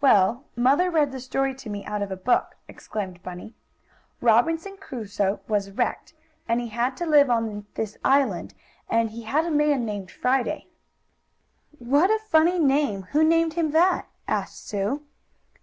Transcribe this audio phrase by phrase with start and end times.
[0.00, 3.52] "Well, mother read the story to me out of a book," explained Bunny.
[4.22, 6.14] "Robinson Crusoe was wrecked,
[6.48, 8.54] and he had to live on this island,
[8.88, 10.68] and he had a man named Friday."
[11.78, 13.02] "What a funny name!
[13.12, 15.02] Who named him that?" asked Sue.